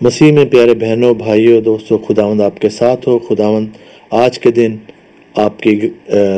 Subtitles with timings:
[0.00, 3.66] مسیح میں پیارے بہنوں، بھائیوں، دوستوں، خداوند آپ کے ساتھ ہو۔ خداوند
[4.10, 4.76] آج کے دن
[5.36, 5.80] آپ کی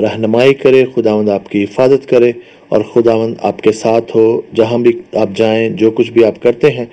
[0.03, 2.33] رہنمائی کرے، خداوند آپ کی حفاظت کرے
[2.69, 6.71] اور خداوند آپ کے ساتھ ہو۔ جہاں بھی آپ جائیں، جو کچھ بھی آپ کرتے
[6.71, 6.85] ہیں،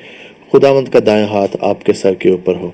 [0.51, 2.71] خداوند کا دائیں ہاتھ آپ کے سر کے اوپر ہو۔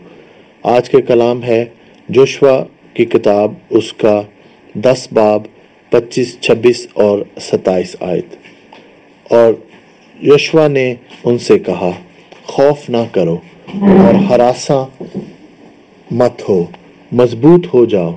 [0.64, 1.66] آج کے کلام ہے
[2.10, 2.64] جوشوا
[2.94, 4.22] کی کتاب، اس کا
[4.74, 5.44] دس باب،
[5.90, 8.36] پچیس، چھبیس اور ستائیس آیت۔
[9.30, 9.54] اور
[10.24, 11.92] یشوا نے ان سے کہا،
[12.44, 13.38] خوف نہ کرو۔
[13.68, 14.86] اور ہراساں
[16.12, 16.66] مت ہو،
[17.12, 18.16] مضبوط ہو جاؤ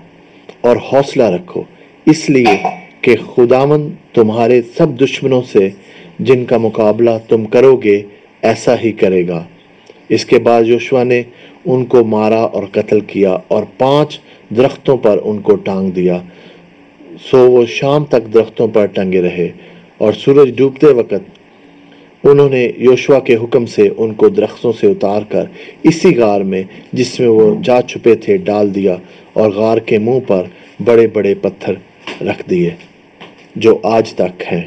[0.60, 1.62] اور حوصلہ رکھو۔
[2.06, 2.56] اس لیے
[3.00, 5.68] کہ خداون تمہارے سب دشمنوں سے
[6.18, 8.02] جن کا مقابلہ تم کرو گے
[8.42, 9.44] ایسا ہی کرے گا۔
[10.08, 11.22] اس کے بعد یوشوا نے
[11.64, 14.20] ان کو مارا اور قتل کیا اور پانچ
[14.56, 16.18] درختوں پر ان کو ٹانگ دیا۔
[17.30, 19.48] سو وہ شام تک درختوں پر ٹنگے رہے
[19.98, 21.35] اور سورج ڈوبتے وقت
[22.30, 25.44] انہوں نے یوشوا کے حکم سے ان کو درختوں سے اتار کر
[25.82, 26.62] اسی غار میں،
[26.92, 28.96] جس میں وہ جا چھپے تھے، ڈال دیا
[29.32, 30.46] اور غار کے منہ پر
[30.84, 31.74] بڑے بڑے پتھر
[32.26, 32.70] رکھ دیے،
[33.56, 34.62] جو آج تک ہیں۔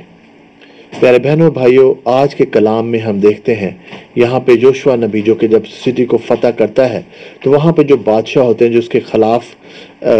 [0.99, 3.71] پیارے بہنوں، بھائیوں، آج کے کلام میں ہم دیکھتے ہیں،
[4.15, 7.01] یہاں پہ جوشوا نبی، جو کہ جب سٹی کو فتح کرتا ہے،
[7.41, 9.43] تو وہاں پہ جو بادشاہ ہوتے ہیں، جو اس کے خلاف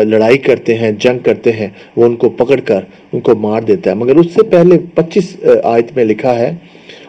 [0.06, 3.89] لڑائی کرتے ہیں، جنگ کرتے ہیں، وہ ان کو پکڑ کر ان کو مار دیتا
[3.89, 6.52] ہے۔ مگر اس سے پہلے پچیس آیت میں لکھا ہے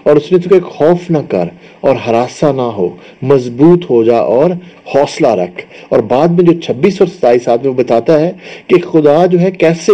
[0.03, 1.49] اور اس نے تو کوئی خوف نہ کر
[1.81, 2.89] اور ہراسا نہ ہو،
[3.23, 4.51] مضبوط ہو جا اور
[4.95, 5.63] حوصلہ رکھ.
[5.89, 8.33] اور بعد میں جو چھبیس اور ستائیس آدمی وہ بتاتا ہے
[8.67, 9.93] کہ خدا جو ہے کیسے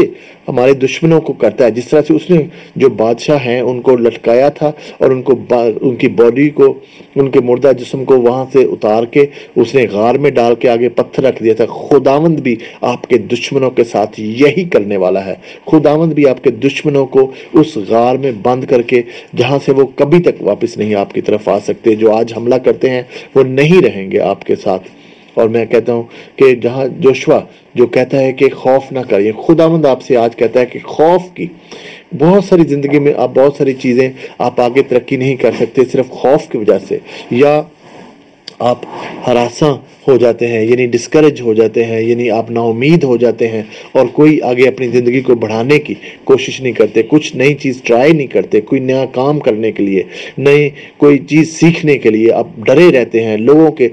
[0.48, 2.38] ہمارے دشمنوں کو کرتا ہے۔ جس طرح سے اس نے
[2.76, 5.34] جو بادشاہ ہیں، ان کو لٹکایا تھا اور ان کو
[5.80, 6.74] ان کی باڈی کو،
[7.14, 10.68] ان کے مردہ جسم کو وہاں سے اتار کے اس نے غار میں ڈال کے
[10.68, 15.26] آگے پتھر رکھ دیا تھا۔ خداوند بھی آپ کے دشمنوں کے ساتھ یہی کرنے والا
[15.26, 15.34] ہے۔
[15.70, 19.02] خداوند بھی آپ کے دشمنوں کو اس غار میں بند کر کے
[19.36, 22.54] جہاں سے وہ کبھی تک واپس نہیں آپ کی طرف آ سکتے۔ جو آج حملہ
[22.54, 23.02] کرتے ہیں،
[23.34, 24.82] وہ نہیں رہیں گے آپ کے ساتھ۔
[25.36, 26.02] اور میں کہتا ہوں
[26.36, 27.40] کہ جہاں جوشوا
[27.74, 30.78] جو کہتا ہے کہ خوف نہ کریے خدا مند آپ سے آج کہتا ہے کہ
[30.84, 31.46] خوف کی
[32.18, 34.08] بہت ساری زندگی میں آپ بہت ساری چیزیں
[34.38, 36.98] آپ آگے ترقی نہیں کر سکتے صرف خوف کی وجہ سے،
[37.30, 37.60] یا
[38.60, 38.84] آپ
[39.26, 39.74] ہراساں
[40.08, 43.62] ہو جاتے ہیں یعنی ڈسکریج ہو جاتے ہیں یعنی آپ نا امید ہو جاتے ہیں
[43.92, 45.94] اور کوئی آگے اپنی زندگی کو بڑھانے کی
[46.24, 50.02] کوشش نہیں کرتے، کچھ نئی چیز ٹرائی نہیں کرتے، کوئی نیا کام کرنے کے لیے،
[50.38, 53.88] نئی کوئی چیز سیکھنے کے لیے آپ ڈرے رہتے ہیں۔ لوگوں کے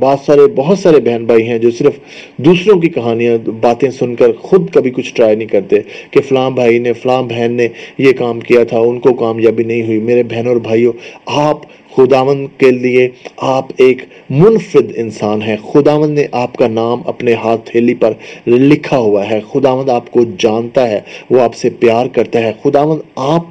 [0.00, 1.98] بہت سارے بہت سارے بہن بھائی ہیں جو صرف
[2.38, 5.80] دوسروں کی کہانیاں، باتیں سن کر خود کبھی کچھ ٹرائی نہیں کرتے
[6.10, 9.82] کہ فلاں بھائی نے، فلاں بہن نے یہ کام کیا تھا، ان کو کامیابی نہیں
[9.86, 10.92] ہوئی۔ میرے بہنوں اور بھائیوں،
[11.26, 11.66] آپ
[11.98, 17.70] خداون کے لیے آپ ایک منفرد انسان ہیں۔ خداون نے آپ کا نام اپنے ہاتھ
[17.70, 18.12] تھیلی پر
[18.46, 21.00] لکھا ہوا ہے۔ خداون آپ کو جانتا ہے،
[21.30, 23.44] وہ آپ سے پیار کرتا ہے۔ خداون آپ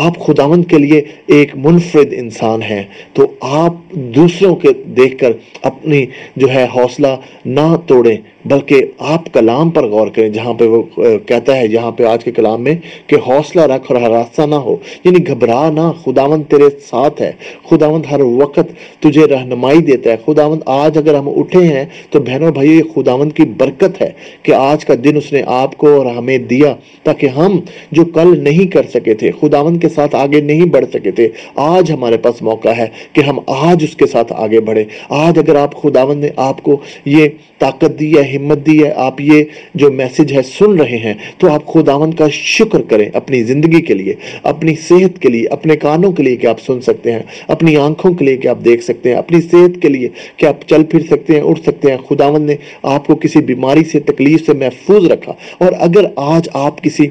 [0.00, 6.06] آپ خداون کے لیے ایک منفرد انسان ہیں۔ تو آپ دوسروں کے دیکھ کر اپنی
[6.36, 7.06] جو ہے حوصلہ
[7.44, 10.82] نہ توڑیں، بلکہ آپ کلام پر غور کریں، جہاں پہ وہ
[11.26, 12.74] کہتا ہے جہاں پہ آج کے کلام میں
[13.06, 17.32] کہ حوصلہ رکھ اور ہراستہ نہ ہو۔ یعنی گھبرا نہ، خداوند تیرے ساتھ ہے۔
[17.70, 22.50] خداوند ہر وقت تجھے رہنمائی دیتا ہے۔ خداوند آج اگر ہم اٹھے ہیں تو بہنوں
[22.50, 24.10] بھائی یہ خداوند کی برکت ہے
[24.42, 27.60] کہ آج کا دن اس نے آپ کو اور ہمیں دیا، تاکہ ہم
[27.92, 31.92] جو کل نہیں کر سکے تھے، خداوند کے ساتھ آگے نہیں بڑھ سکے تھے۔ آج
[31.92, 35.82] ہمارے پاس موقع ہے کہ ہم آج اس کے ساتھ آگے بڑھیں۔ آج اگر آپ
[35.82, 37.28] خداوند نے آپ کو یہ
[37.58, 41.52] طاقت دی ہے، ہمت دی ہے، آپ یہ جو میسج ہے سن رہے ہیں، تو
[41.52, 46.12] آپ خداون کا شکر کریں اپنی زندگی کے لیے، اپنی صحت کے لیے، اپنے کانوں
[46.12, 49.08] کے لیے کہ آپ سن سکتے ہیں، اپنی آنکھوں کے لیے کہ آپ دیکھ سکتے
[49.08, 52.42] ہیں، اپنی صحت کے لیے کہ آپ چل پھر سکتے ہیں، اٹھ سکتے ہیں۔ خداون
[52.42, 57.06] نے آپ کو کسی بیماری سے، تکلیف سے محفوظ رکھا۔ اور اگر آج آپ کسی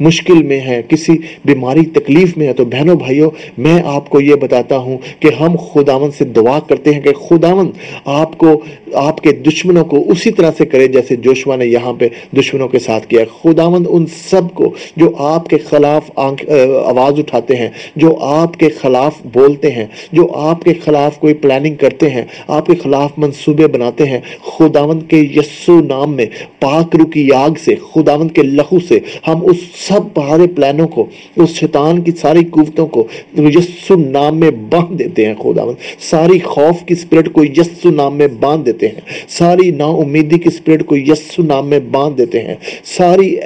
[0.00, 1.12] مشکل میں ہیں، کسی
[1.44, 5.30] بیماری، تکلیف تکلیف میں ہے تو بہنوں بھائیوں، میں آپ کو یہ بتاتا ہوں کہ
[5.40, 7.70] ہم خداون سے دعا کرتے ہیں کہ خداون
[8.14, 8.60] آپ کو،
[9.00, 12.78] آپ کے دشمنوں کو اسی طرح سے کرے جیسے جوشوا نے یہاں پہ دشمنوں کے
[12.78, 18.58] ساتھ کیا۔ خداوند ان سب کو جو آپ کے خلاف آواز اٹھاتے ہیں، جو آپ
[18.58, 23.18] کے خلاف بولتے ہیں، جو آپ کے خلاف کوئی پلاننگ کرتے ہیں، آپ کے خلاف
[23.18, 26.26] منصوبے بناتے ہیں، خداوند کے یسو نام میں،
[26.60, 31.06] پاک رو کی آگ سے، خداوند کے لہو سے، ہم اس سب پہاڑے پلانوں کو،
[31.36, 33.06] اس شیطان کی ساری قوتوں کو
[33.38, 38.28] یسو نام میں باندھ دیتے ہیں خداوند ساری خوف کی سپرٹ کو یسو نام میں
[38.40, 42.42] باندھ دیتے ہیں۔ ساری نا امیدی کی کی سپریٹ کو یسو نام میں باندھ دیتے
[42.42, 42.54] ہیں۔
[42.84, 43.36] ساری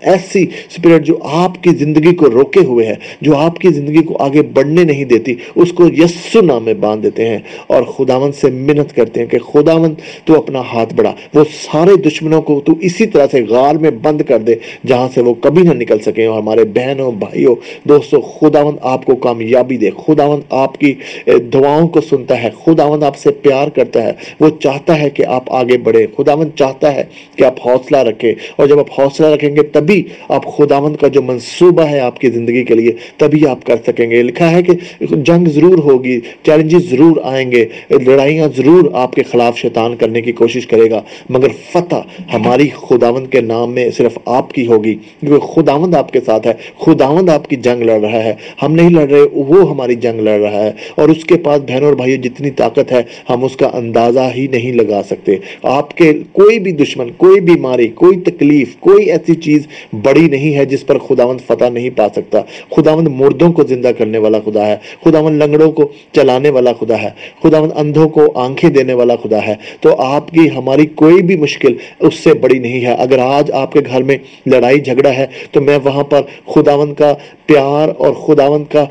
[0.00, 4.16] ایسی سپریٹ جو آپ کی زندگی کو روکے ہوئے ہے جو آپ کی زندگی کو
[4.16, 8.50] آگے بڑھنے نہیں دیتی، اس کو یسو نام میں باندھ دیتے ہیں۔ اور خداون سے
[8.50, 9.94] منت کرتے ہیں کہ خداون
[10.24, 14.20] تو اپنا ہاتھ بڑھا۔ وہ سارے دشمنوں کو تو اسی طرح سے غار میں بند
[14.20, 14.54] کر دے،
[14.86, 17.54] جہاں سے وہ کبھی نہ نکل سکیں۔ اور ہمارے بہنوں، بھائیوں
[18.02, 20.94] دوستوں خداون آپ کو کامیابی دے۔ خداون آپ کی
[21.26, 25.44] دعاؤں کو سنتا ہے۔ خداون آپ سے پیار کرتا ہے۔ وہ چاہتا ہے کہ آپ
[25.46, 27.04] آگے بڑھے خداون چاہتا ہے
[27.36, 31.22] کہ آپ حوصلہ رکھیں۔ اور جب آپ حوصلہ رکھیں گے، تبھی آپ خداون کا جو
[31.22, 34.72] منصوبہ ہے آپ کی زندگی کے لیے، تبھی آپ کر سکیں گے۔ لکھا ہے کہ
[35.00, 40.32] جنگ ضرور ہوگی، چیلنجز ضرور آئیں گے، لڑائیاں ضرور آپ کے خلاف شیطان کرنے کی
[40.32, 41.96] کوشش کرے گا۔ مگر فتح
[42.32, 46.52] ہماری خداون کے نام میں صرف آپ کی ہوگی، کیونکہ خداوند آپ کے ساتھ ہے۔
[46.80, 50.20] خداوند آپ کی جنگ لڑ لڑ رہا ہے۔ ہم نہیں لڑ رہے، وہ ہماری جنگ
[50.20, 53.56] لڑ رہا ہے۔ اور اس کے پاس بہنوں اور بھائیوں جتنی طاقت ہے، ہم اس
[53.56, 58.76] کا اندازہ ہی نہیں لگا سکتے۔ آپ کے کوئی بھی دشمن، کوئی بیماری کوئی تکلیف،
[58.76, 59.66] کوئی ایسی چیز
[60.02, 62.40] بڑی نہیں ہے جس پر خداوند فتح نہیں پا سکتا۔
[62.76, 67.08] خداوند مردوں کو زندہ کرنے والا خدا ہے۔ خداوند لنگڑوں کو چلانے والا خدا ہے۔
[67.42, 71.74] خداوند اندھوں کو آنکھیں دینے والا خدا ہے۔ تو آپ کی ہماری کوئی بھی مشکل
[72.00, 75.60] اس سے بڑی نہیں ہے۔ اگر آج آپ کے گھر میں لڑائی جھگڑا ہے، تو
[75.60, 77.14] میں وہاں پر خداوند کا
[77.46, 78.84] پیار اور خداوند کا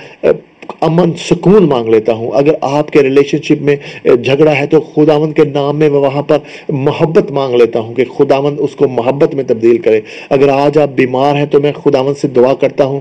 [0.82, 5.34] امن، سکون مانگ لیتا ہوں۔ اگر آپ کے ریلیشن شپ میں جھگڑا ہے تو خداوند
[5.34, 6.38] کے نام میں وہاں پر
[6.70, 10.90] محبت مانگ لیتا ہوں کہ خداوند اس کو محبت میں تبدیل کرے۔ اگر آج آپ
[10.96, 13.00] بیمار ہیں تو میں خداوند سے دعا کرتا ہوں۔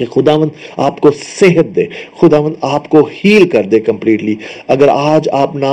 [0.00, 0.48] کہ خداون
[0.86, 1.84] آپ کو صحت دے
[2.20, 4.34] خداون آپ کو ہیل کر دے کمپلیٹلی۔
[4.68, 5.72] اگر آج آپ نہ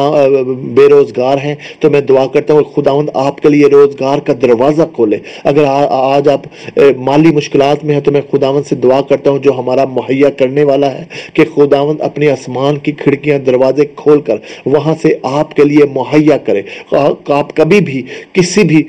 [0.76, 4.84] بے روزگار ہیں تو میں دعا کرتا ہوں خداون آپ کے لیے روزگار کا دروازہ
[4.96, 6.48] کھولے۔ اگر آج آپ
[7.08, 10.64] مالی مشکلات میں ہیں تو میں خداون سے دعا کرتا ہوں جو ہمارا مہیا کرنے
[10.64, 11.04] والا ہے
[11.34, 16.38] کہ خداون اپنے آسمان کی کھڑکیاں دروازے کھول کر وہاں سے آپ کے لیے مہیا
[16.38, 18.02] کرے۔ آپ کبھی بھی
[18.34, 18.84] کسی بھی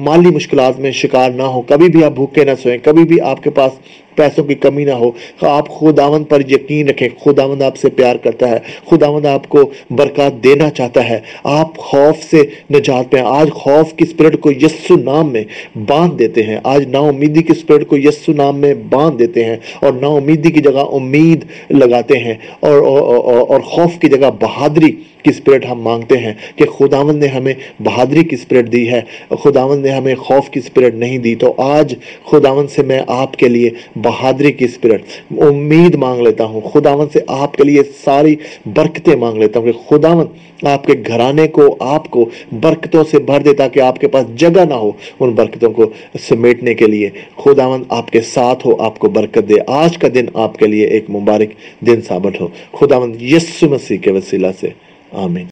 [0.00, 3.42] مالی مشکلات میں شکار نہ ہو کبھی بھی آپ بھوکے نہ سوئیں، کبھی بھی آپ
[3.42, 3.72] کے پاس
[4.18, 5.10] پیسوں کی کمی نہ ہو،
[5.40, 8.58] آپ خداوند پر یقین رکھیں۔ خداوند آپ سے پیار کرتا ہے۔
[8.90, 12.42] خداوند آپ کو برکات دینا چاہتا ہے۔ آپ خوف سے
[12.74, 15.44] نجات پہ آج خوف کی سپرٹ کو یسو نام میں
[15.88, 19.56] باندھ دیتے ہیں۔ آج نا امیدی کی سپرٹ کو یسو نام میں باندھ دیتے ہیں
[19.80, 22.78] اور نا امیدی کی جگہ امید لگاتے ہیں اور
[23.48, 24.92] اور خوف کی جگہ بہادری
[25.22, 29.00] کی سپرٹ ہم مانگتے ہیں کہ خداوند نے ہمیں بہادری کی سپرٹ دی ہے،
[29.30, 31.94] خداوند نے ہمیں خوف کی سپرٹ نہیں دی۔ تو آج
[32.30, 37.20] خداوند سے میں آپ کے لیے بہادری کی سپرٹ امید مانگ لیتا ہوں۔ خداوند سے
[37.26, 38.36] آپ کے لیے ساری
[38.66, 40.28] برکتیں مانگ لیتا ہوں کہ خداوند
[40.66, 44.64] آپ کے گھرانے کو، آپ کو برکتوں سے بھر دے تاکہ آپ کے پاس جگہ
[44.64, 49.08] نہ ہو ان برکتوں کو سمیٹنے کے لیے۔ خداوند آپ کے ساتھ ہو، آپ کو
[49.08, 53.68] برکت دے۔ آج کا دن آپ کے لیے ایک مبارک دن ثابت ہو۔ خداوند یسو
[53.68, 54.68] مسیح کے وسیلہ سے
[55.12, 55.46] ஆமீன்